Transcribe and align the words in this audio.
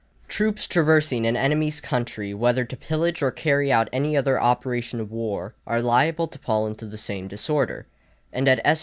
Troops 0.27 0.65
traversing 0.65 1.27
an 1.27 1.37
enemy's 1.37 1.79
country, 1.79 2.33
whether 2.33 2.65
to 2.65 2.75
pillage 2.75 3.21
or 3.21 3.29
carry 3.29 3.71
out 3.71 3.87
any 3.93 4.17
other 4.17 4.41
operation 4.41 4.99
of 4.99 5.11
war, 5.11 5.53
are 5.67 5.79
liable 5.79 6.25
to 6.29 6.39
fall 6.39 6.65
into 6.65 6.87
the 6.87 6.97
same 6.97 7.27
disorder; 7.27 7.85
and 8.33 8.47
at 8.47 8.59
S. 8.65 8.79